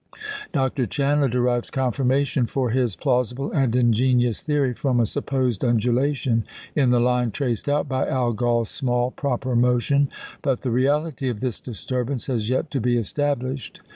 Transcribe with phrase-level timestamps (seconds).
[0.51, 0.87] Dr.
[0.87, 6.43] Chandler derives confirmation for his plausible and ingenious theory from a supposed undulation
[6.75, 10.09] in the line traced out by Algol's small proper motion;
[10.41, 13.81] but the reality of this disturbance has yet to be established.